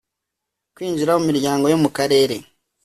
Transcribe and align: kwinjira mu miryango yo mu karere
kwinjira 0.75 1.11
mu 1.19 1.23
miryango 1.29 1.65
yo 1.71 1.77
mu 1.83 1.89
karere 1.97 2.35